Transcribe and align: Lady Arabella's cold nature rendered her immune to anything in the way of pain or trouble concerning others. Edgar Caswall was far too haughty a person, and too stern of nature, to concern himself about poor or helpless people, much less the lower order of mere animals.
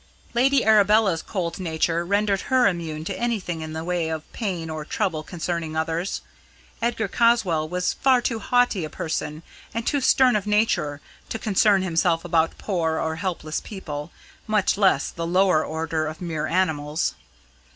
Lady 0.33 0.65
Arabella's 0.65 1.21
cold 1.21 1.59
nature 1.59 2.03
rendered 2.03 2.41
her 2.49 2.65
immune 2.67 3.05
to 3.05 3.15
anything 3.19 3.61
in 3.61 3.73
the 3.73 3.83
way 3.83 4.09
of 4.09 4.23
pain 4.33 4.67
or 4.67 4.83
trouble 4.83 5.21
concerning 5.21 5.75
others. 5.77 6.21
Edgar 6.81 7.07
Caswall 7.07 7.69
was 7.69 7.93
far 7.93 8.19
too 8.19 8.39
haughty 8.39 8.83
a 8.83 8.89
person, 8.89 9.43
and 9.75 9.85
too 9.85 10.01
stern 10.01 10.35
of 10.35 10.47
nature, 10.47 11.01
to 11.29 11.37
concern 11.37 11.83
himself 11.83 12.25
about 12.25 12.57
poor 12.57 12.97
or 12.99 13.17
helpless 13.17 13.61
people, 13.63 14.11
much 14.47 14.75
less 14.75 15.11
the 15.11 15.27
lower 15.27 15.63
order 15.63 16.07
of 16.07 16.19
mere 16.19 16.47
animals. 16.47 17.13